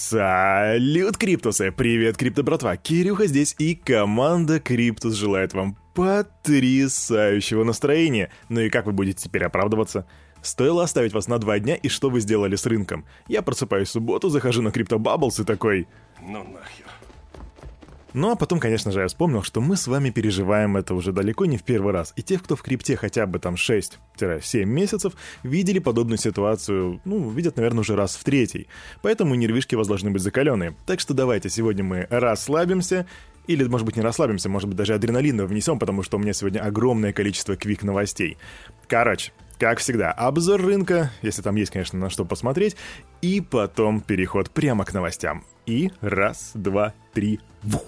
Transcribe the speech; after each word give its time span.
Салют, 0.00 1.18
Криптусы! 1.18 1.70
Привет, 1.72 2.16
Крипто 2.16 2.42
братва! 2.42 2.78
Кирюха 2.78 3.26
здесь 3.26 3.54
и 3.58 3.74
команда 3.74 4.58
Криптус 4.58 5.12
желает 5.12 5.52
вам 5.52 5.76
потрясающего 5.94 7.64
настроения. 7.64 8.30
Ну 8.48 8.60
и 8.60 8.70
как 8.70 8.86
вы 8.86 8.92
будете 8.92 9.24
теперь 9.24 9.44
оправдываться? 9.44 10.06
Стоило 10.40 10.84
оставить 10.84 11.12
вас 11.12 11.28
на 11.28 11.36
два 11.36 11.58
дня, 11.58 11.74
и 11.74 11.88
что 11.88 12.08
вы 12.08 12.20
сделали 12.20 12.56
с 12.56 12.64
рынком? 12.64 13.04
Я 13.28 13.42
просыпаюсь 13.42 13.88
в 13.88 13.92
субботу, 13.92 14.30
захожу 14.30 14.62
на 14.62 14.70
Крипто 14.70 14.96
Bubbles 14.96 15.42
и 15.42 15.44
такой... 15.44 15.86
Ну 16.22 16.44
нахер. 16.44 16.86
Ну 18.12 18.30
а 18.30 18.36
потом, 18.36 18.58
конечно 18.58 18.90
же, 18.90 19.00
я 19.00 19.06
вспомнил, 19.06 19.42
что 19.42 19.60
мы 19.60 19.76
с 19.76 19.86
вами 19.86 20.10
переживаем 20.10 20.76
это 20.76 20.94
уже 20.94 21.12
далеко 21.12 21.46
не 21.46 21.58
в 21.58 21.62
первый 21.62 21.92
раз. 21.92 22.12
И 22.16 22.22
те, 22.22 22.38
кто 22.38 22.56
в 22.56 22.62
крипте 22.62 22.96
хотя 22.96 23.26
бы 23.26 23.38
там 23.38 23.54
6-7 23.54 24.64
месяцев, 24.64 25.12
видели 25.42 25.78
подобную 25.78 26.18
ситуацию, 26.18 27.00
ну, 27.04 27.30
видят, 27.30 27.56
наверное, 27.56 27.80
уже 27.80 27.94
раз 27.94 28.16
в 28.16 28.24
третий. 28.24 28.66
Поэтому 29.02 29.34
нервишки 29.34 29.74
у 29.74 29.78
вас 29.78 29.86
должны 29.86 30.10
быть 30.10 30.22
закаленные. 30.22 30.74
Так 30.86 31.00
что 31.00 31.14
давайте 31.14 31.48
сегодня 31.50 31.84
мы 31.84 32.06
расслабимся 32.10 33.06
или, 33.46 33.64
может 33.64 33.86
быть, 33.86 33.96
не 33.96 34.02
расслабимся, 34.02 34.48
может 34.48 34.68
быть, 34.68 34.76
даже 34.76 34.94
адреналина 34.94 35.46
внесем, 35.46 35.78
потому 35.78 36.02
что 36.02 36.16
у 36.16 36.20
меня 36.20 36.32
сегодня 36.32 36.60
огромное 36.60 37.12
количество 37.12 37.56
квик-новостей. 37.56 38.38
Короче, 38.86 39.32
как 39.58 39.78
всегда, 39.78 40.10
обзор 40.12 40.62
рынка, 40.62 41.10
если 41.22 41.42
там 41.42 41.56
есть, 41.56 41.70
конечно, 41.70 41.98
на 41.98 42.10
что 42.10 42.24
посмотреть, 42.24 42.76
и 43.22 43.40
потом 43.40 44.00
переход 44.00 44.50
прямо 44.50 44.84
к 44.84 44.92
новостям. 44.94 45.44
И 45.66 45.90
раз, 46.00 46.52
два, 46.54 46.94
три, 47.12 47.40
вух. 47.62 47.84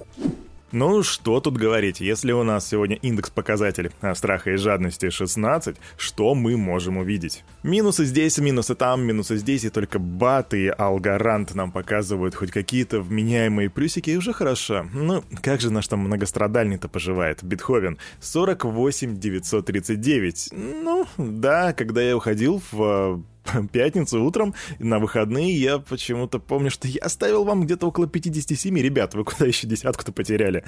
Ну, 0.73 1.03
что 1.03 1.39
тут 1.41 1.59
говорить, 1.59 2.01
если 2.01 2.33
у 2.33 2.43
нас 2.45 2.67
сегодня 2.67 2.97
индекс 2.97 3.29
показателей 3.29 3.91
страха 4.15 4.53
и 4.53 4.57
жадности 4.57 5.11
16, 5.11 5.77
что 5.99 6.35
мы 6.35 6.57
можем 6.57 6.97
увидеть? 6.97 7.45
Минусы 7.63 8.07
здесь, 8.07 8.39
минусы 8.39 8.75
там, 8.75 9.03
минусы 9.03 9.37
здесь, 9.37 9.65
и 9.65 9.69
только 9.69 9.99
бат 9.99 10.55
и 10.55 10.69
алгарант 10.69 11.55
нам 11.55 11.73
показывают 11.73 12.35
хоть 12.35 12.51
какие-то 12.51 13.03
вменяемые 13.03 13.69
плюсики, 13.69 14.09
и 14.09 14.16
уже 14.16 14.33
хорошо. 14.33 14.87
Ну, 14.95 15.23
как 15.43 15.61
же 15.61 15.71
наш 15.71 15.89
там 15.89 16.01
многострадальный-то 16.01 16.89
поживает? 16.89 17.45
Бетховен 17.45 17.99
48 18.21 19.18
939. 19.18 20.49
Ну, 20.52 21.07
да, 21.18 21.74
когда 21.74 22.01
я 22.01 22.16
уходил 22.16 22.63
в 22.73 23.23
пятницу 23.73 24.23
утром 24.23 24.54
на 24.79 24.98
выходные 24.98 25.54
я 25.54 25.79
почему-то 25.79 26.38
помню, 26.38 26.71
что 26.71 26.88
я 26.88 27.01
оставил 27.02 27.45
вам 27.45 27.65
где-то 27.65 27.87
около 27.87 28.07
57. 28.07 28.79
Ребят, 28.79 29.15
вы 29.15 29.24
куда 29.24 29.46
еще 29.46 29.66
десятку-то 29.66 30.12
потеряли? 30.12 30.65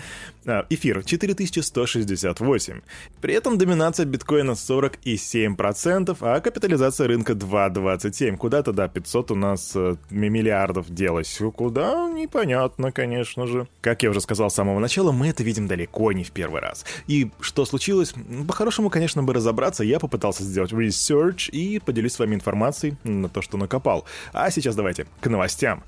А, 0.46 0.66
эфир 0.70 1.04
4168. 1.04 2.80
При 3.20 3.34
этом 3.34 3.58
доминация 3.58 4.06
биткоина 4.06 4.52
47%, 4.52 6.16
а 6.20 6.40
капитализация 6.40 7.08
рынка 7.08 7.32
2,27. 7.32 8.36
Куда-то, 8.36 8.72
да, 8.72 8.88
500 8.88 9.30
у 9.30 9.34
нас 9.34 9.72
э, 9.74 9.96
миллиардов 10.10 10.92
делось. 10.92 11.40
Куда? 11.54 12.10
Непонятно, 12.10 12.92
конечно 12.92 13.46
же. 13.46 13.68
Как 13.80 14.02
я 14.02 14.10
уже 14.10 14.20
сказал 14.20 14.50
с 14.50 14.54
самого 14.54 14.78
начала, 14.78 15.12
мы 15.12 15.28
это 15.28 15.42
видим 15.42 15.66
далеко 15.66 16.12
не 16.12 16.24
в 16.24 16.30
первый 16.30 16.60
раз. 16.60 16.84
И 17.06 17.30
что 17.40 17.64
случилось? 17.64 18.14
По-хорошему, 18.46 18.90
конечно, 18.90 19.22
бы 19.22 19.32
разобраться, 19.32 19.84
я 19.84 19.98
попытался 19.98 20.42
сделать 20.42 20.72
research 20.72 21.50
и 21.50 21.78
поделюсь 21.78 22.12
с 22.12 22.18
вами 22.18 22.34
информацией 22.34 22.63
информацией 22.64 22.96
на 23.04 23.28
то, 23.28 23.42
что 23.42 23.56
накопал. 23.58 24.04
А 24.32 24.50
сейчас 24.50 24.74
давайте 24.74 25.06
к 25.20 25.26
новостям. 25.26 25.82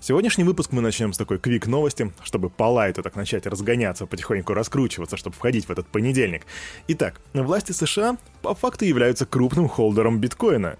Сегодняшний 0.00 0.44
выпуск 0.44 0.72
мы 0.72 0.82
начнем 0.82 1.12
с 1.12 1.18
такой 1.18 1.38
квик-новости, 1.38 2.12
чтобы 2.22 2.50
по 2.50 2.64
лайту 2.64 3.02
так 3.02 3.16
начать 3.16 3.46
разгоняться, 3.46 4.06
потихоньку 4.06 4.52
раскручиваться, 4.52 5.16
чтобы 5.16 5.36
входить 5.36 5.66
в 5.66 5.70
этот 5.70 5.86
понедельник. 5.86 6.42
Итак, 6.88 7.20
власти 7.32 7.72
США 7.72 8.16
по 8.42 8.54
факту 8.54 8.84
являются 8.84 9.24
крупным 9.24 9.68
холдером 9.68 10.18
биткоина. 10.18 10.78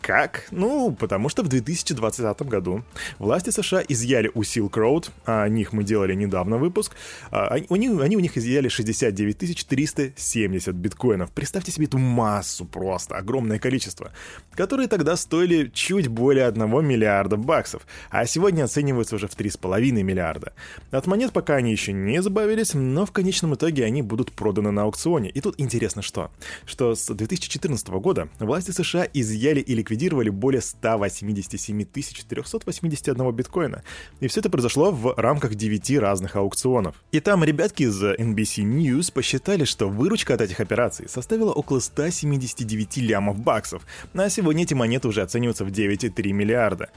Как? 0.00 0.46
Ну, 0.52 0.92
потому 0.92 1.28
что 1.28 1.42
в 1.42 1.48
2020 1.48 2.42
году 2.42 2.84
власти 3.18 3.50
США 3.50 3.82
изъяли 3.86 4.30
у 4.34 4.42
Silk 4.42 4.70
Road, 4.70 5.10
а 5.26 5.42
о 5.42 5.48
них 5.48 5.72
мы 5.72 5.84
делали 5.84 6.14
недавно 6.14 6.56
выпуск, 6.56 6.94
а, 7.30 7.48
они, 7.48 7.88
они 7.88 8.16
у 8.16 8.20
них 8.20 8.38
изъяли 8.38 8.68
69 8.68 9.66
370 9.66 10.74
биткоинов. 10.74 11.30
Представьте 11.32 11.72
себе 11.72 11.86
эту 11.86 11.98
массу 11.98 12.64
просто, 12.64 13.16
огромное 13.16 13.58
количество, 13.58 14.12
которые 14.52 14.88
тогда 14.88 15.16
стоили 15.16 15.70
чуть 15.74 16.08
более 16.08 16.46
1 16.46 16.86
миллиарда 16.86 17.36
баксов, 17.36 17.86
а 18.10 18.24
сегодня 18.24 18.64
оцениваются 18.64 19.16
уже 19.16 19.26
в 19.26 19.36
3,5 19.36 19.80
миллиарда. 20.02 20.52
От 20.90 21.06
монет 21.06 21.32
пока 21.32 21.56
они 21.56 21.72
еще 21.72 21.92
не 21.92 22.22
забавились, 22.22 22.74
но 22.74 23.04
в 23.04 23.12
конечном 23.12 23.54
итоге 23.54 23.84
они 23.84 24.02
будут 24.02 24.32
проданы 24.32 24.70
на 24.70 24.82
аукционе. 24.82 25.28
И 25.30 25.40
тут 25.40 25.56
интересно 25.58 26.02
что? 26.02 26.30
Что 26.66 26.94
с 26.94 27.12
2014 27.12 27.88
года 27.88 28.28
власти 28.38 28.70
США 28.70 29.06
изъяли 29.12 29.60
или 29.60 29.82
ликвидировали 29.88 30.30
более 30.30 30.60
187 30.60 31.84
381 31.84 33.32
биткоина. 33.32 33.82
И 34.20 34.28
все 34.28 34.40
это 34.40 34.50
произошло 34.50 34.90
в 34.90 35.14
рамках 35.16 35.54
9 35.54 35.98
разных 35.98 36.36
аукционов. 36.36 36.96
И 37.12 37.20
там 37.20 37.42
ребятки 37.44 37.84
из 37.84 38.02
NBC 38.02 38.64
News 38.64 39.12
посчитали, 39.12 39.64
что 39.64 39.88
выручка 39.88 40.34
от 40.34 40.40
этих 40.42 40.60
операций 40.60 41.08
составила 41.08 41.52
около 41.52 41.80
179 41.80 42.98
лямов 42.98 43.38
баксов, 43.38 43.82
а 44.14 44.28
сегодня 44.28 44.64
эти 44.64 44.74
монеты 44.74 45.08
уже 45.08 45.22
оцениваются 45.22 45.64
в 45.64 45.68
9,3 45.68 46.32
миллиарда. 46.32 46.90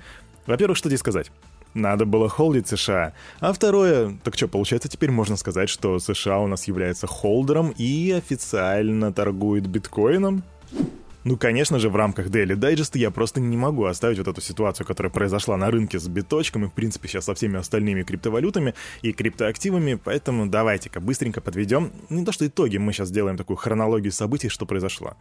Во-первых, 0.45 0.77
что 0.77 0.89
здесь 0.89 0.99
сказать? 0.99 1.31
Надо 1.73 2.05
было 2.05 2.27
холдить 2.27 2.67
США. 2.67 3.13
А 3.39 3.53
второе, 3.53 4.17
так 4.23 4.35
что, 4.35 4.49
получается, 4.49 4.89
теперь 4.89 5.11
можно 5.11 5.37
сказать, 5.37 5.69
что 5.69 5.99
США 5.99 6.39
у 6.39 6.47
нас 6.47 6.67
является 6.67 7.07
холдером 7.07 7.73
и 7.77 8.11
официально 8.11 9.13
торгует 9.13 9.67
биткоином? 9.67 10.43
Ну, 11.23 11.37
конечно 11.37 11.77
же, 11.77 11.89
в 11.89 11.95
рамках 11.95 12.27
Daily 12.27 12.55
Digest 12.55 12.97
я 12.97 13.11
просто 13.11 13.39
не 13.39 13.55
могу 13.55 13.85
оставить 13.85 14.17
вот 14.17 14.27
эту 14.27 14.41
ситуацию, 14.41 14.87
которая 14.87 15.11
произошла 15.11 15.55
на 15.55 15.69
рынке 15.69 15.99
с 15.99 16.07
биточком 16.07 16.65
и, 16.65 16.67
в 16.67 16.73
принципе, 16.73 17.07
сейчас 17.07 17.25
со 17.25 17.35
всеми 17.35 17.59
остальными 17.59 18.01
криптовалютами 18.01 18.73
и 19.03 19.11
криптоактивами, 19.13 19.99
поэтому 20.03 20.47
давайте-ка 20.47 20.99
быстренько 20.99 21.39
подведем, 21.39 21.91
не 22.09 22.25
то 22.25 22.31
что 22.31 22.47
итоги, 22.47 22.77
мы 22.77 22.91
сейчас 22.91 23.09
сделаем 23.09 23.37
такую 23.37 23.57
хронологию 23.57 24.11
событий, 24.11 24.49
что 24.49 24.65
произошло. 24.65 25.15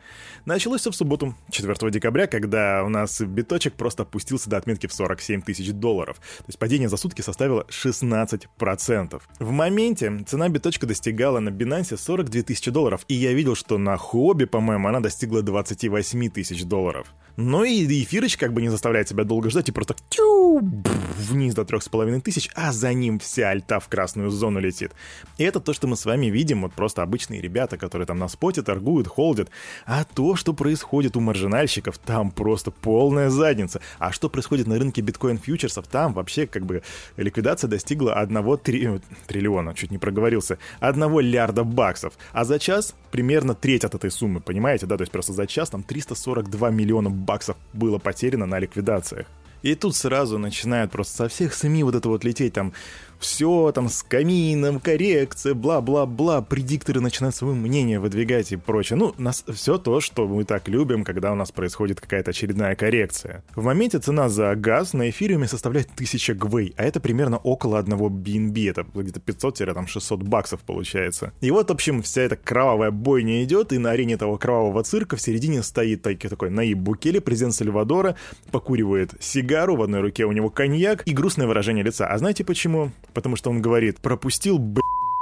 Началось 0.46 0.80
все 0.80 0.90
в 0.90 0.96
субботу, 0.96 1.34
4 1.50 1.90
декабря, 1.90 2.26
когда 2.26 2.82
у 2.82 2.88
нас 2.88 3.20
биточек 3.20 3.74
просто 3.74 4.04
опустился 4.04 4.48
до 4.48 4.56
отметки 4.56 4.86
в 4.86 4.94
47 4.94 5.42
тысяч 5.42 5.70
долларов, 5.70 6.16
то 6.16 6.44
есть 6.46 6.58
падение 6.58 6.88
за 6.88 6.96
сутки 6.96 7.20
составило 7.20 7.66
16%. 7.68 9.20
В 9.38 9.50
моменте 9.50 10.24
цена 10.26 10.48
биточка 10.48 10.86
достигала 10.86 11.40
на 11.40 11.50
Binance 11.50 11.94
42 11.98 12.42
тысячи 12.42 12.70
долларов, 12.70 13.04
и 13.08 13.14
я 13.14 13.34
видел, 13.34 13.54
что 13.54 13.76
на 13.76 13.98
хобби, 13.98 14.46
по-моему, 14.46 14.88
она 14.88 15.00
достигла 15.00 15.42
20 15.42 15.89
28 15.90 16.30
тысяч 16.30 16.64
долларов. 16.64 17.12
Но 17.36 17.64
и 17.64 17.86
эфирыч 18.02 18.36
как 18.36 18.52
бы 18.52 18.60
не 18.60 18.68
заставляет 18.68 19.08
себя 19.08 19.24
долго 19.24 19.50
ждать 19.50 19.68
и 19.68 19.72
просто 19.72 19.94
тю, 20.08 20.60
вниз 20.60 21.54
до 21.54 21.62
3,5 21.62 22.20
тысяч, 22.20 22.50
а 22.54 22.72
за 22.72 22.92
ним 22.92 23.18
вся 23.18 23.50
альта 23.50 23.80
в 23.80 23.88
красную 23.88 24.30
зону 24.30 24.60
летит. 24.60 24.92
И 25.38 25.44
это 25.44 25.60
то, 25.60 25.72
что 25.72 25.86
мы 25.86 25.96
с 25.96 26.04
вами 26.04 26.26
видим, 26.26 26.62
вот 26.62 26.72
просто 26.72 27.02
обычные 27.02 27.40
ребята, 27.40 27.76
которые 27.76 28.06
там 28.06 28.18
на 28.18 28.28
споте 28.28 28.62
торгуют, 28.62 29.06
холдят. 29.06 29.50
А 29.86 30.04
то, 30.04 30.36
что 30.36 30.52
происходит 30.52 31.16
у 31.16 31.20
маржинальщиков, 31.20 31.98
там 31.98 32.30
просто 32.30 32.70
полная 32.70 33.30
задница. 33.30 33.80
А 33.98 34.12
что 34.12 34.28
происходит 34.28 34.66
на 34.66 34.78
рынке 34.78 35.02
биткоин-фьючерсов, 35.02 35.86
там 35.90 36.12
вообще 36.12 36.46
как 36.46 36.66
бы 36.66 36.82
ликвидация 37.16 37.68
достигла 37.68 38.14
1 38.14 38.58
три... 38.58 39.00
триллиона, 39.26 39.74
чуть 39.74 39.90
не 39.90 39.98
проговорился, 39.98 40.58
1 40.80 41.20
лярда 41.20 41.64
баксов. 41.64 42.14
А 42.32 42.44
за 42.44 42.58
час 42.58 42.94
примерно 43.10 43.54
треть 43.54 43.84
от 43.84 43.94
этой 43.94 44.10
суммы, 44.10 44.40
понимаете, 44.40 44.86
да? 44.86 44.96
То 44.96 45.02
есть 45.02 45.12
просто 45.12 45.32
за 45.32 45.46
час 45.46 45.70
там 45.70 45.79
342 45.82 46.70
миллиона 46.70 47.10
баксов 47.10 47.56
было 47.72 47.98
потеряно 47.98 48.46
на 48.46 48.58
ликвидациях. 48.58 49.26
И 49.62 49.74
тут 49.74 49.94
сразу 49.94 50.38
начинают 50.38 50.90
просто 50.90 51.16
со 51.16 51.28
всех 51.28 51.54
СМИ 51.54 51.84
вот 51.84 51.94
это 51.94 52.08
вот 52.08 52.24
лететь 52.24 52.54
там 52.54 52.72
все 53.20 53.70
там 53.72 53.88
с 53.88 54.02
камином, 54.02 54.80
коррекция, 54.80 55.54
бла-бла-бла, 55.54 56.42
предикторы 56.42 57.00
начинают 57.00 57.36
свое 57.36 57.54
мнение 57.54 58.00
выдвигать 58.00 58.50
и 58.52 58.56
прочее. 58.56 58.96
Ну, 58.96 59.14
нас 59.18 59.44
все 59.46 59.78
то, 59.78 60.00
что 60.00 60.26
мы 60.26 60.44
так 60.44 60.68
любим, 60.68 61.04
когда 61.04 61.30
у 61.30 61.34
нас 61.34 61.52
происходит 61.52 62.00
какая-то 62.00 62.30
очередная 62.30 62.74
коррекция. 62.74 63.44
В 63.54 63.62
моменте 63.62 63.98
цена 63.98 64.28
за 64.28 64.54
газ 64.54 64.94
на 64.94 65.10
эфириуме 65.10 65.46
составляет 65.46 65.90
1000 65.94 66.34
гвей, 66.34 66.74
а 66.76 66.84
это 66.84 66.98
примерно 66.98 67.36
около 67.36 67.78
одного 67.78 68.08
BNB, 68.08 68.70
это 68.70 68.86
где-то 68.94 69.20
500-600 69.20 70.16
баксов 70.24 70.60
получается. 70.60 71.32
И 71.40 71.50
вот, 71.50 71.68
в 71.68 71.72
общем, 71.72 72.02
вся 72.02 72.22
эта 72.22 72.36
кровавая 72.36 72.90
бойня 72.90 73.44
идет, 73.44 73.72
и 73.72 73.78
на 73.78 73.90
арене 73.90 74.14
этого 74.14 74.38
кровавого 74.38 74.82
цирка 74.82 75.16
в 75.16 75.20
середине 75.20 75.62
стоит 75.62 76.02
такой 76.02 76.50
Наиб 76.50 76.78
Букеле, 76.78 77.20
президент 77.20 77.54
Сальвадора, 77.54 78.16
покуривает 78.50 79.12
сигару, 79.20 79.76
в 79.76 79.82
одной 79.82 80.00
руке 80.00 80.24
у 80.24 80.32
него 80.32 80.48
коньяк 80.48 81.02
и 81.06 81.12
грустное 81.12 81.46
выражение 81.46 81.84
лица. 81.84 82.06
А 82.06 82.16
знаете 82.16 82.44
почему? 82.44 82.90
Потому 83.12 83.36
что 83.36 83.50
он 83.50 83.60
говорит 83.62 84.00
«пропустил, 84.00 84.58
б***, 84.58 84.80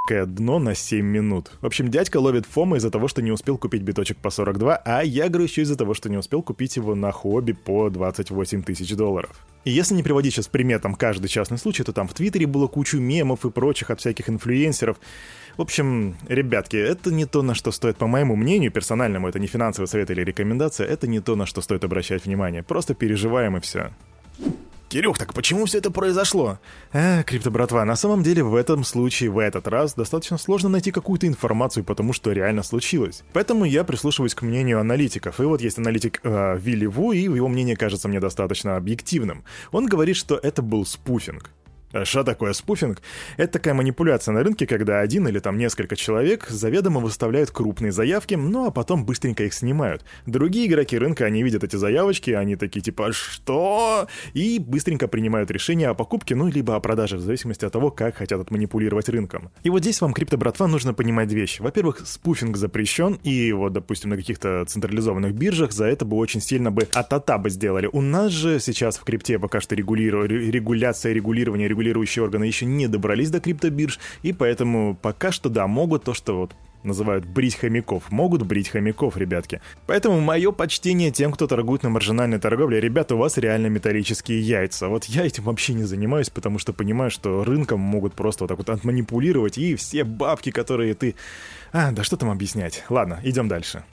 дно 0.09 0.59
на 0.59 0.75
7 0.75 1.05
минут. 1.05 1.51
В 1.61 1.65
общем, 1.65 1.89
дядька 1.89 2.17
ловит 2.17 2.45
фома 2.45 2.77
из-за 2.77 2.89
того, 2.89 3.07
что 3.07 3.21
не 3.21 3.31
успел 3.31 3.57
купить 3.57 3.83
биточек 3.83 4.17
по 4.17 4.29
42, 4.29 4.75
а 4.77 5.03
я 5.03 5.29
грущу 5.29 5.61
из-за 5.61 5.75
того, 5.75 5.93
что 5.93 6.09
не 6.09 6.17
успел 6.17 6.41
купить 6.41 6.75
его 6.77 6.95
на 6.95 7.11
хобби 7.11 7.51
по 7.51 7.89
28 7.89 8.63
тысяч 8.63 8.95
долларов. 8.95 9.45
И 9.65 9.71
если 9.71 9.93
не 9.93 10.03
приводить 10.03 10.33
сейчас 10.33 10.47
приметом 10.47 10.95
каждый 10.95 11.27
частный 11.27 11.57
случай, 11.57 11.83
то 11.83 11.93
там 11.93 12.07
в 12.07 12.13
Твиттере 12.13 12.47
было 12.47 12.67
кучу 12.67 12.97
мемов 12.97 13.45
и 13.45 13.51
прочих 13.51 13.91
от 13.91 13.99
всяких 13.99 14.29
инфлюенсеров. 14.29 14.99
В 15.57 15.61
общем, 15.61 16.15
ребятки, 16.27 16.77
это 16.77 17.11
не 17.11 17.25
то, 17.25 17.41
на 17.41 17.53
что 17.53 17.71
стоит, 17.71 17.97
по 17.97 18.07
моему 18.07 18.35
мнению, 18.35 18.71
персональному, 18.71 19.27
это 19.27 19.39
не 19.39 19.47
финансовый 19.47 19.87
совет 19.87 20.09
или 20.09 20.23
рекомендация, 20.23 20.87
это 20.87 21.07
не 21.07 21.19
то, 21.19 21.35
на 21.35 21.45
что 21.45 21.61
стоит 21.61 21.83
обращать 21.83 22.25
внимание. 22.25 22.63
Просто 22.63 22.95
переживаем 22.95 23.57
и 23.57 23.59
все. 23.59 23.91
Кирюх, 24.89 25.19
так 25.19 25.35
почему 25.35 25.65
все 25.65 25.77
это 25.77 25.91
произошло? 25.91 26.57
А, 26.91 27.21
крипто 27.21 27.51
братва, 27.51 27.85
на 27.85 27.95
самом 27.95 28.23
деле 28.23 28.43
в 28.43 28.55
этом 28.55 28.83
случае, 28.83 29.29
в 29.29 29.37
этот 29.37 29.67
раз, 29.67 29.93
достаточно 29.93 30.39
сложно 30.39 30.67
найти 30.67 30.91
какую-то 30.91 31.27
информацию 31.27 31.83
потому 31.83 32.11
что 32.11 32.31
реально 32.31 32.63
случилось. 32.63 33.23
Поэтому 33.31 33.65
я 33.65 33.83
прислушиваюсь 33.83 34.33
к 34.33 34.41
мнению 34.41 34.79
аналитиков. 34.79 35.39
И 35.39 35.43
вот 35.43 35.61
есть 35.61 35.77
аналитик 35.77 36.19
э, 36.23 36.57
Вилли 36.57 36.87
Ву, 36.87 37.11
и 37.11 37.19
его 37.19 37.47
мнение 37.47 37.75
кажется 37.75 38.07
мне 38.07 38.19
достаточно 38.19 38.77
объективным. 38.77 39.43
Он 39.71 39.85
говорит, 39.85 40.15
что 40.15 40.39
это 40.41 40.63
был 40.63 40.87
спуфинг. 40.87 41.51
А 41.91 42.05
что 42.05 42.23
такое 42.23 42.53
спуфинг? 42.53 43.01
Это 43.37 43.53
такая 43.53 43.73
манипуляция 43.73 44.33
на 44.33 44.43
рынке, 44.43 44.67
когда 44.67 44.99
один 44.99 45.27
или 45.27 45.39
там 45.39 45.57
несколько 45.57 45.95
человек 45.95 46.47
заведомо 46.47 46.99
выставляют 46.99 47.49
крупные 47.49 47.91
заявки, 47.91 48.35
ну 48.35 48.67
а 48.67 48.71
потом 48.71 49.05
быстренько 49.05 49.43
их 49.43 49.55
снимают. 49.55 50.05
Другие 50.27 50.67
игроки 50.67 50.99
рынка, 50.99 51.25
они 51.25 51.41
видят 51.41 51.63
эти 51.63 51.77
заявочки, 51.77 52.29
они 52.29 52.55
такие 52.55 52.81
типа 52.81 53.11
«Что?» 53.11 54.07
и 54.33 54.59
быстренько 54.59 55.07
принимают 55.07 55.49
решение 55.49 55.87
о 55.89 55.95
покупке, 55.95 56.35
ну 56.35 56.47
либо 56.47 56.75
о 56.75 56.79
продаже, 56.79 57.17
в 57.17 57.21
зависимости 57.21 57.65
от 57.65 57.73
того, 57.73 57.89
как 57.89 58.17
хотят 58.17 58.39
отманипулировать 58.39 59.09
рынком. 59.09 59.49
И 59.63 59.71
вот 59.71 59.81
здесь 59.81 59.99
вам, 59.99 60.13
крипто-братва, 60.13 60.67
нужно 60.67 60.93
понимать 60.93 61.31
вещи. 61.31 61.63
Во-первых, 61.63 62.01
спуфинг 62.05 62.55
запрещен, 62.55 63.19
и 63.23 63.51
вот, 63.51 63.73
допустим, 63.73 64.11
на 64.11 64.17
каких-то 64.17 64.63
централизованных 64.67 65.33
биржах 65.33 65.71
за 65.71 65.85
это 65.85 66.05
бы 66.05 66.17
очень 66.17 66.39
сильно 66.41 66.69
бы 66.69 66.87
атата 66.93 67.39
бы 67.39 67.49
сделали. 67.49 67.89
У 67.91 68.01
нас 68.01 68.31
же 68.31 68.59
сейчас 68.59 68.99
в 68.99 69.03
крипте 69.03 69.39
пока 69.39 69.59
что 69.59 69.73
регулиру... 69.73 70.25
регуляция, 70.25 71.13
регулирование, 71.13 71.67
регулирование 71.67 71.78
регулирующие 71.79 72.23
органы 72.23 72.43
еще 72.43 72.65
не 72.65 72.87
добрались 72.87 73.29
до 73.29 73.39
криптобирж, 73.39 73.99
и 74.23 74.33
поэтому 74.33 74.95
пока 74.95 75.31
что, 75.31 75.49
да, 75.49 75.67
могут 75.67 76.03
то, 76.03 76.13
что 76.13 76.37
вот 76.37 76.51
называют 76.83 77.25
брить 77.25 77.55
хомяков. 77.55 78.09
Могут 78.09 78.43
брить 78.43 78.69
хомяков, 78.69 79.17
ребятки. 79.17 79.59
Поэтому 79.85 80.21
мое 80.21 80.53
почтение 80.53 81.11
тем, 81.11 81.33
кто 81.33 81.45
торгует 81.45 81.83
на 81.83 81.89
маржинальной 81.89 82.39
торговле. 82.39 82.79
Ребята, 82.79 83.15
у 83.15 83.17
вас 83.17 83.37
реально 83.37 83.67
металлические 83.67 84.39
яйца. 84.39 84.87
Вот 84.87 85.03
я 85.05 85.25
этим 85.25 85.43
вообще 85.43 85.73
не 85.73 85.83
занимаюсь, 85.83 86.29
потому 86.29 86.57
что 86.57 86.71
понимаю, 86.71 87.11
что 87.11 87.43
рынком 87.43 87.81
могут 87.81 88.13
просто 88.13 88.45
вот 88.45 88.47
так 88.47 88.57
вот 88.59 88.69
отманипулировать, 88.69 89.57
и 89.57 89.75
все 89.75 90.05
бабки, 90.05 90.51
которые 90.51 90.93
ты... 90.93 91.15
А, 91.73 91.91
да 91.91 92.05
что 92.05 92.15
там 92.15 92.29
объяснять. 92.29 92.85
Ладно, 92.89 93.19
идем 93.23 93.49
дальше. 93.49 93.83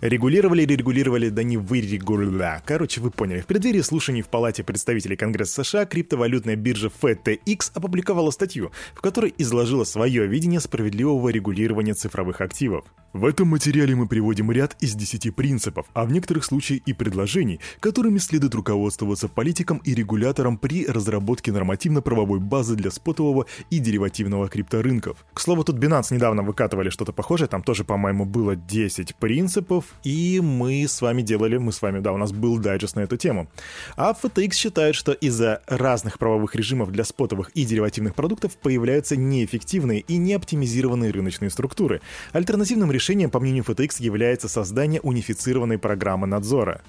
Регулировали, 0.00 0.62
регулировали, 0.62 1.28
да 1.28 1.42
не 1.42 1.56
вырегуля. 1.56 2.62
Короче, 2.66 3.00
вы 3.00 3.10
поняли. 3.10 3.40
В 3.40 3.46
преддверии 3.46 3.80
слушаний 3.80 4.22
в 4.22 4.28
Палате 4.28 4.62
представителей 4.62 5.16
Конгресса 5.16 5.64
США 5.64 5.86
криптовалютная 5.86 6.56
биржа 6.56 6.88
FTX 6.88 7.70
опубликовала 7.74 8.30
статью, 8.30 8.70
в 8.94 9.00
которой 9.00 9.32
изложила 9.38 9.84
свое 9.84 10.26
видение 10.26 10.60
справедливого 10.60 11.28
регулирования 11.30 11.94
цифровых 11.94 12.40
активов. 12.40 12.84
В 13.14 13.26
этом 13.26 13.46
материале 13.46 13.94
мы 13.94 14.08
приводим 14.08 14.50
ряд 14.50 14.76
из 14.80 14.96
10 14.96 15.36
принципов, 15.36 15.86
а 15.94 16.04
в 16.04 16.10
некоторых 16.10 16.44
случаях 16.44 16.80
и 16.84 16.92
предложений, 16.92 17.60
которыми 17.78 18.18
следует 18.18 18.56
руководствоваться 18.56 19.28
политикам 19.28 19.80
и 19.84 19.94
регуляторам 19.94 20.58
при 20.58 20.84
разработке 20.84 21.52
нормативно-правовой 21.52 22.40
базы 22.40 22.74
для 22.74 22.90
спотового 22.90 23.46
и 23.70 23.78
деривативного 23.78 24.48
крипторынков. 24.48 25.24
К 25.32 25.38
слову, 25.40 25.62
тут 25.62 25.76
Binance 25.76 26.12
недавно 26.12 26.42
выкатывали 26.42 26.90
что-то 26.90 27.12
похожее, 27.12 27.46
там 27.46 27.62
тоже, 27.62 27.84
по-моему, 27.84 28.24
было 28.24 28.56
10 28.56 29.14
принципов, 29.14 29.83
и 30.02 30.40
мы 30.42 30.86
с 30.88 31.00
вами 31.00 31.22
делали, 31.22 31.56
мы 31.56 31.72
с 31.72 31.82
вами, 31.82 32.00
да, 32.00 32.12
у 32.12 32.16
нас 32.16 32.32
был 32.32 32.58
дайджест 32.58 32.96
на 32.96 33.00
эту 33.00 33.16
тему. 33.16 33.48
А 33.96 34.12
FTX 34.12 34.52
считает, 34.52 34.94
что 34.94 35.12
из-за 35.12 35.62
разных 35.66 36.18
правовых 36.18 36.54
режимов 36.54 36.92
для 36.92 37.04
спотовых 37.04 37.50
и 37.50 37.64
деривативных 37.64 38.14
продуктов 38.14 38.56
появляются 38.56 39.16
неэффективные 39.16 40.00
и 40.00 40.16
неоптимизированные 40.16 41.10
рыночные 41.10 41.50
структуры. 41.50 42.00
Альтернативным 42.32 42.90
решением, 42.90 43.30
по 43.30 43.40
мнению 43.40 43.64
FTX, 43.64 44.02
является 44.02 44.48
создание 44.48 45.00
унифицированной 45.00 45.78
программы 45.78 46.26
надзора. 46.26 46.82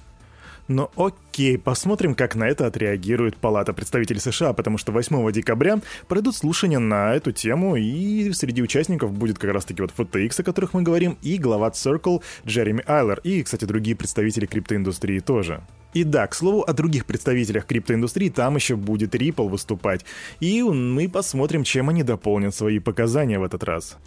Но 0.68 0.92
окей, 0.96 1.58
посмотрим, 1.58 2.16
как 2.16 2.36
на 2.36 2.46
это 2.46 2.66
отреагирует 2.66 3.38
Палата 3.38 3.72
представителей 3.74 4.20
США, 4.20 4.54
потому 4.54 4.78
что 4.78 4.92
8 4.92 5.32
декабря 5.32 5.80
пройдут 6.08 6.36
слушания 6.36 6.80
на 6.80 7.14
эту 7.14 7.32
тему, 7.32 7.76
и 7.76 8.32
среди 8.34 8.64
участников 8.64 9.12
будет 9.12 9.38
как 9.38 9.52
раз-таки 9.52 9.82
вот 9.82 9.94
FTX, 9.96 10.42
о 10.42 10.44
которых 10.44 10.74
мы 10.74 10.82
говорим, 10.82 11.18
и 11.22 11.38
глава 11.38 11.70
Circle 11.70 12.24
Джереми 12.48 12.84
Айлер, 12.88 13.20
и, 13.24 13.44
кстати, 13.44 13.66
другие 13.66 13.96
представители 13.96 14.48
криптоиндустрии 14.48 15.20
тоже. 15.20 15.62
И 15.94 16.04
да, 16.04 16.28
к 16.28 16.34
слову, 16.34 16.64
о 16.64 16.74
других 16.74 17.06
представителях 17.06 17.66
криптоиндустрии 17.66 18.30
там 18.30 18.56
еще 18.56 18.76
будет 18.76 19.14
Ripple 19.14 19.48
выступать, 19.48 20.04
и 20.40 20.64
мы 20.64 21.08
посмотрим, 21.08 21.64
чем 21.64 21.90
они 21.90 22.04
дополнят 22.04 22.56
свои 22.56 22.80
показания 22.80 23.40
в 23.40 23.44
этот 23.44 23.64
раз. 23.64 23.98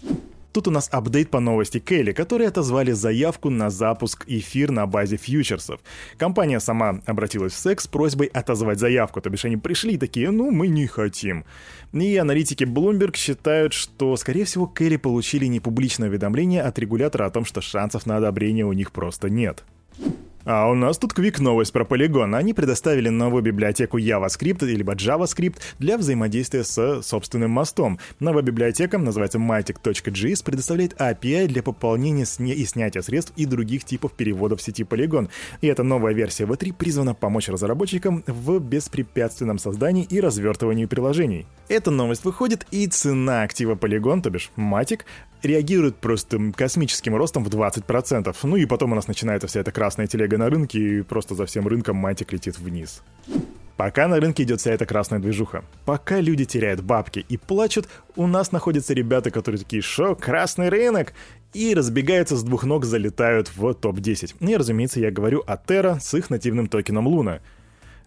Тут 0.52 0.66
у 0.68 0.70
нас 0.70 0.88
апдейт 0.90 1.30
по 1.30 1.40
новости 1.40 1.78
Келли, 1.78 2.12
которые 2.12 2.48
отозвали 2.48 2.92
заявку 2.92 3.50
на 3.50 3.70
запуск 3.70 4.24
эфир 4.26 4.70
на 4.70 4.86
базе 4.86 5.16
фьючерсов. 5.16 5.80
Компания 6.16 6.58
сама 6.58 7.00
обратилась 7.06 7.52
в 7.52 7.58
секс 7.58 7.84
с 7.84 7.86
просьбой 7.86 8.28
отозвать 8.28 8.78
заявку, 8.78 9.20
то 9.20 9.30
бишь 9.30 9.44
они 9.44 9.56
пришли 9.56 9.94
и 9.94 9.98
такие, 9.98 10.30
ну, 10.30 10.50
мы 10.50 10.68
не 10.68 10.86
хотим. 10.86 11.44
И 11.92 12.16
аналитики 12.16 12.64
Bloomberg 12.64 13.16
считают, 13.16 13.72
что, 13.72 14.16
скорее 14.16 14.44
всего, 14.44 14.66
Келли 14.66 14.96
получили 14.96 15.46
непубличное 15.46 16.08
уведомление 16.08 16.62
от 16.62 16.78
регулятора 16.78 17.26
о 17.26 17.30
том, 17.30 17.44
что 17.44 17.60
шансов 17.60 18.06
на 18.06 18.16
одобрение 18.16 18.64
у 18.64 18.72
них 18.72 18.90
просто 18.92 19.28
нет. 19.28 19.64
А 20.50 20.66
у 20.70 20.74
нас 20.74 20.96
тут 20.96 21.12
квик 21.12 21.40
новость 21.40 21.74
про 21.74 21.84
Polygon. 21.84 22.34
Они 22.34 22.54
предоставили 22.54 23.10
новую 23.10 23.42
библиотеку 23.42 23.98
JavaScript 23.98 24.64
либо 24.64 24.94
JavaScript 24.94 25.56
для 25.78 25.98
взаимодействия 25.98 26.64
с 26.64 27.02
собственным 27.02 27.50
мостом. 27.50 27.98
Новая 28.18 28.42
библиотека, 28.42 28.96
называется 28.96 29.36
Matic.js, 29.36 30.42
предоставляет 30.42 30.94
API 30.94 31.48
для 31.48 31.62
пополнения 31.62 32.22
и 32.22 32.64
снятия 32.64 33.02
средств 33.02 33.34
и 33.36 33.44
других 33.44 33.84
типов 33.84 34.12
переводов 34.12 34.62
сети 34.62 34.84
Polygon. 34.84 35.28
И 35.60 35.66
эта 35.66 35.82
новая 35.82 36.14
версия 36.14 36.44
V3 36.44 36.72
призвана 36.72 37.12
помочь 37.12 37.50
разработчикам 37.50 38.24
в 38.26 38.58
беспрепятственном 38.58 39.58
создании 39.58 40.04
и 40.04 40.18
развертывании 40.18 40.86
приложений. 40.86 41.44
Эта 41.68 41.90
новость 41.90 42.24
выходит, 42.24 42.66
и 42.70 42.86
цена 42.86 43.42
актива 43.42 43.74
Polygon, 43.74 44.22
то 44.22 44.30
бишь 44.30 44.50
Matic, 44.56 45.00
реагирует 45.42 45.96
просто 45.96 46.52
космическим 46.56 47.14
ростом 47.14 47.44
в 47.44 47.48
20%. 47.48 48.34
Ну 48.42 48.56
и 48.56 48.66
потом 48.66 48.92
у 48.92 48.94
нас 48.94 49.06
начинается 49.06 49.46
вся 49.46 49.60
эта 49.60 49.70
красная 49.70 50.06
телега 50.06 50.37
на 50.38 50.48
рынке, 50.48 50.78
и 50.78 51.02
просто 51.02 51.34
за 51.34 51.44
всем 51.44 51.68
рынком 51.68 51.96
матик 51.96 52.32
летит 52.32 52.58
вниз. 52.58 53.02
Пока 53.76 54.08
на 54.08 54.18
рынке 54.18 54.42
идет 54.42 54.60
вся 54.60 54.72
эта 54.72 54.86
красная 54.86 55.20
движуха. 55.20 55.64
Пока 55.84 56.20
люди 56.20 56.44
теряют 56.44 56.80
бабки 56.80 57.24
и 57.28 57.36
плачут, 57.36 57.88
у 58.16 58.26
нас 58.26 58.50
находятся 58.50 58.94
ребята, 58.94 59.30
которые 59.30 59.60
такие 59.60 59.82
«Шо, 59.82 60.16
красный 60.16 60.68
рынок?» 60.68 61.12
и 61.52 61.74
разбегаются 61.74 62.36
с 62.36 62.42
двух 62.42 62.64
ног, 62.64 62.84
залетают 62.84 63.50
в 63.54 63.74
топ-10. 63.74 64.34
И, 64.40 64.56
разумеется, 64.56 65.00
я 65.00 65.10
говорю 65.10 65.44
о 65.46 65.56
Terra 65.56 66.00
с 66.00 66.12
их 66.14 66.30
нативным 66.30 66.66
токеном 66.66 67.06
Луна— 67.06 67.40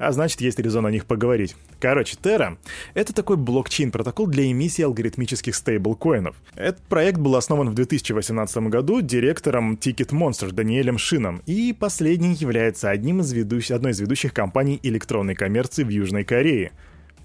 а 0.01 0.11
значит, 0.11 0.41
есть 0.41 0.59
резон 0.59 0.85
о 0.85 0.91
них 0.91 1.05
поговорить. 1.05 1.55
Короче, 1.79 2.17
Terra— 2.21 2.57
это 2.95 3.13
такой 3.13 3.37
блокчейн-протокол 3.37 4.27
для 4.27 4.51
эмиссии 4.51 4.81
алгоритмических 4.81 5.55
стейблкоинов. 5.55 6.35
Этот 6.55 6.81
проект 6.83 7.19
был 7.19 7.35
основан 7.35 7.69
в 7.69 7.75
2018 7.75 8.69
году 8.69 9.01
директором 9.01 9.75
Ticket 9.75 10.09
Monster 10.09 10.51
Даниэлем 10.51 10.97
Шином, 10.97 11.41
и 11.45 11.75
последний 11.77 12.33
является 12.33 12.89
одним 12.89 13.21
из 13.21 13.31
ведущих, 13.31 13.75
одной 13.75 13.91
из 13.91 13.99
ведущих 13.99 14.33
компаний 14.33 14.79
электронной 14.81 15.35
коммерции 15.35 15.83
в 15.83 15.89
Южной 15.89 16.23
Корее. 16.23 16.71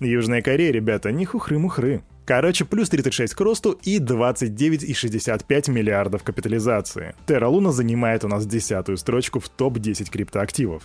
Южная 0.00 0.42
Корея, 0.42 0.70
ребята, 0.72 1.10
не 1.10 1.24
хухры-мухры. 1.24 2.02
Короче, 2.26 2.64
плюс 2.64 2.90
36 2.90 3.34
к 3.34 3.40
росту 3.40 3.78
и 3.84 3.98
29,65 3.98 5.70
миллиардов 5.70 6.24
капитализации. 6.24 7.14
Terra 7.26 7.48
Luna 7.50 7.70
занимает 7.70 8.24
у 8.24 8.28
нас 8.28 8.46
десятую 8.46 8.98
строчку 8.98 9.38
в 9.38 9.48
топ-10 9.48 10.10
криптоактивов. 10.10 10.82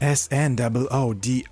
SNOODOG 0.00 1.48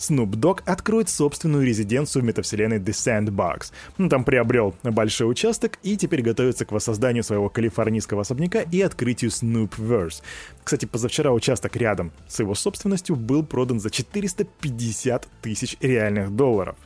Snoop 0.00 0.30
Dogg 0.30 0.62
откроет 0.64 1.08
собственную 1.10 1.64
резиденцию 1.66 2.22
в 2.22 2.24
метавселенной 2.24 2.78
The 2.78 2.86
Sandbox. 2.86 3.70
Он 3.98 4.08
там 4.08 4.24
приобрел 4.24 4.74
большой 4.82 5.30
участок 5.30 5.78
и 5.82 5.96
теперь 5.96 6.22
готовится 6.22 6.64
к 6.64 6.72
воссозданию 6.72 7.22
своего 7.22 7.50
калифорнийского 7.50 8.22
особняка 8.22 8.62
и 8.62 8.80
открытию 8.80 9.30
Snoopverse. 9.30 10.22
Кстати, 10.64 10.86
позавчера 10.86 11.32
участок 11.32 11.76
рядом 11.76 12.12
с 12.28 12.40
его 12.40 12.54
собственностью 12.54 13.14
был 13.14 13.44
продан 13.44 13.78
за 13.78 13.90
450 13.90 15.28
тысяч 15.42 15.76
реальных 15.80 16.34
долларов. 16.34 16.76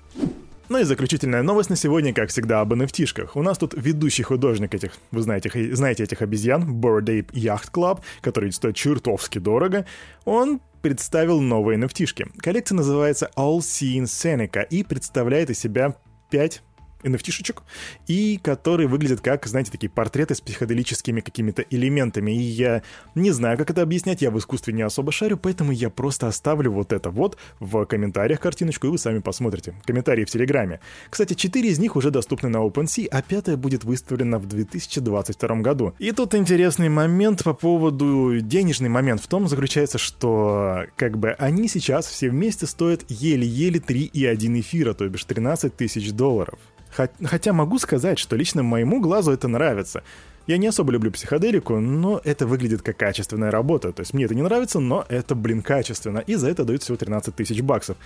Ну 0.70 0.78
и 0.78 0.84
заключительная 0.84 1.42
новость 1.42 1.68
на 1.68 1.76
сегодня, 1.76 2.14
как 2.14 2.30
всегда, 2.30 2.62
об 2.62 2.72
nft 2.72 3.28
У 3.34 3.42
нас 3.42 3.58
тут 3.58 3.74
ведущий 3.76 4.22
художник 4.22 4.74
этих, 4.74 4.92
вы 5.10 5.20
знаете, 5.20 5.50
знаете 5.74 6.04
этих 6.04 6.22
обезьян, 6.22 6.80
Bored 6.80 7.04
Ape 7.04 7.30
Yacht 7.32 7.70
Club, 7.70 8.00
который 8.22 8.50
стоит 8.50 8.74
чертовски 8.74 9.38
дорого, 9.38 9.84
он 10.24 10.60
представил 10.80 11.40
новые 11.40 11.78
nft 11.78 12.04
-шки. 12.04 12.30
Коллекция 12.38 12.76
называется 12.76 13.30
All 13.36 13.58
Seeing 13.58 14.04
Seneca 14.04 14.66
и 14.66 14.82
представляет 14.84 15.50
из 15.50 15.58
себя 15.58 15.96
5 16.30 16.62
NFT-шечек, 17.04 17.62
и 18.06 18.38
которые 18.42 18.88
выглядят 18.88 19.20
как, 19.20 19.46
знаете, 19.46 19.70
такие 19.70 19.90
портреты 19.90 20.34
с 20.34 20.40
психоделическими 20.40 21.20
какими-то 21.20 21.62
элементами. 21.70 22.32
И 22.32 22.40
я 22.40 22.82
не 23.14 23.30
знаю, 23.30 23.58
как 23.58 23.70
это 23.70 23.82
объяснять, 23.82 24.22
я 24.22 24.30
в 24.30 24.38
искусстве 24.38 24.74
не 24.74 24.82
особо 24.82 25.12
шарю, 25.12 25.36
поэтому 25.36 25.72
я 25.72 25.90
просто 25.90 26.28
оставлю 26.28 26.72
вот 26.72 26.92
это 26.92 27.10
вот 27.10 27.36
в 27.60 27.84
комментариях 27.86 28.40
картиночку, 28.40 28.86
и 28.86 28.90
вы 28.90 28.98
сами 28.98 29.20
посмотрите. 29.20 29.74
Комментарии 29.84 30.24
в 30.24 30.30
Телеграме. 30.30 30.80
Кстати, 31.10 31.34
четыре 31.34 31.70
из 31.70 31.78
них 31.78 31.96
уже 31.96 32.10
доступны 32.10 32.48
на 32.48 32.58
OpenSea, 32.58 33.08
а 33.10 33.22
пятая 33.22 33.56
будет 33.56 33.84
выставлена 33.84 34.38
в 34.38 34.46
2022 34.46 35.56
году. 35.56 35.94
И 35.98 36.12
тут 36.12 36.34
интересный 36.34 36.88
момент 36.88 37.44
по 37.44 37.54
поводу... 37.54 38.40
Денежный 38.40 38.88
момент 38.88 39.20
в 39.20 39.26
том 39.26 39.48
заключается, 39.48 39.98
что 39.98 40.84
как 40.96 41.18
бы 41.18 41.30
они 41.32 41.68
сейчас 41.68 42.06
все 42.06 42.30
вместе 42.30 42.66
стоят 42.66 43.04
еле-еле 43.08 43.80
3,1 43.80 44.60
эфира, 44.60 44.94
то 44.94 45.08
бишь 45.08 45.24
13 45.24 45.76
тысяч 45.76 46.12
долларов. 46.12 46.58
Хотя 46.94 47.52
могу 47.52 47.78
сказать, 47.78 48.18
что 48.18 48.36
лично 48.36 48.62
моему 48.62 49.00
глазу 49.00 49.32
это 49.32 49.48
нравится. 49.48 50.02
Я 50.46 50.58
не 50.58 50.66
особо 50.66 50.92
люблю 50.92 51.10
психоделику, 51.10 51.80
но 51.80 52.20
это 52.22 52.46
выглядит 52.46 52.82
как 52.82 52.98
качественная 52.98 53.50
работа. 53.50 53.92
То 53.92 54.00
есть 54.00 54.12
мне 54.12 54.26
это 54.26 54.34
не 54.34 54.42
нравится, 54.42 54.78
но 54.78 55.06
это, 55.08 55.34
блин, 55.34 55.62
качественно. 55.62 56.18
И 56.18 56.34
за 56.34 56.50
это 56.50 56.64
дают 56.64 56.82
всего 56.82 56.98
13 56.98 57.34
тысяч 57.34 57.62
баксов. 57.62 57.96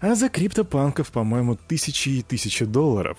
А 0.00 0.16
за 0.16 0.28
криптопанков, 0.28 1.12
по-моему, 1.12 1.56
тысячи 1.68 2.08
и 2.08 2.22
тысячи 2.22 2.64
долларов. 2.64 3.16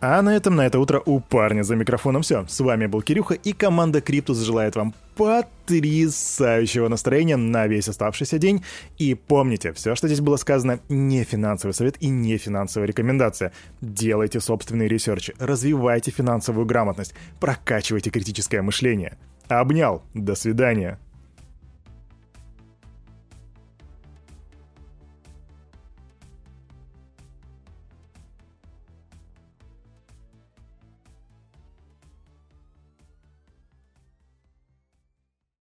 А 0.00 0.22
на 0.22 0.36
этом 0.36 0.54
на 0.54 0.64
это 0.64 0.78
утро 0.78 1.02
у 1.04 1.18
парня 1.18 1.62
за 1.62 1.74
микрофоном 1.74 2.22
все. 2.22 2.46
С 2.46 2.60
вами 2.60 2.86
был 2.86 3.02
Кирюха 3.02 3.34
и 3.34 3.52
команда 3.52 4.00
Криптус 4.00 4.38
желает 4.38 4.76
вам 4.76 4.94
потрясающего 5.16 6.86
настроения 6.86 7.36
на 7.36 7.66
весь 7.66 7.88
оставшийся 7.88 8.38
день. 8.38 8.62
И 8.98 9.14
помните, 9.14 9.72
все, 9.72 9.96
что 9.96 10.06
здесь 10.06 10.20
было 10.20 10.36
сказано, 10.36 10.78
не 10.88 11.24
финансовый 11.24 11.72
совет 11.72 11.96
и 12.00 12.08
не 12.08 12.38
финансовая 12.38 12.86
рекомендация. 12.86 13.52
Делайте 13.80 14.38
собственные 14.38 14.88
ресерчи, 14.88 15.34
развивайте 15.40 16.12
финансовую 16.12 16.64
грамотность, 16.64 17.14
прокачивайте 17.40 18.10
критическое 18.10 18.62
мышление. 18.62 19.18
Обнял. 19.48 20.02
До 20.14 20.36
свидания. 20.36 21.00